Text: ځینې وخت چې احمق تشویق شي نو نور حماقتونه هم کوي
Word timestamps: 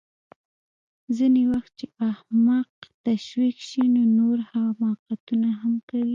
ځینې 1.17 1.41
وخت 1.51 1.71
چې 1.79 1.85
احمق 2.09 2.71
تشویق 3.05 3.57
شي 3.69 3.83
نو 3.95 4.01
نور 4.17 4.37
حماقتونه 4.51 5.49
هم 5.61 5.73
کوي 5.89 6.09